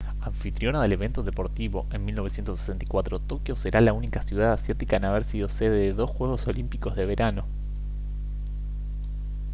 anfitriona 0.21 0.81
del 0.81 0.93
evento 0.93 1.21
deportivo 1.21 1.85
en 1.91 2.03
1964 2.05 3.19
tokio 3.19 3.55
será 3.55 3.81
la 3.81 3.93
única 3.93 4.23
ciudad 4.23 4.53
asiática 4.53 4.95
en 4.95 5.05
haber 5.05 5.23
sido 5.25 5.47
sede 5.47 5.77
de 5.77 5.93
dos 5.93 6.09
juegos 6.09 6.47
olímpicos 6.47 6.95
de 6.95 7.05
verano 7.05 7.45